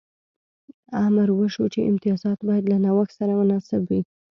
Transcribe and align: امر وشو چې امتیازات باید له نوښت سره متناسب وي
امر 1.05 1.27
وشو 1.39 1.65
چې 1.73 1.79
امتیازات 1.91 2.39
باید 2.47 2.63
له 2.71 2.77
نوښت 2.85 3.11
سره 3.19 3.31
متناسب 3.39 3.81
وي 3.89 4.01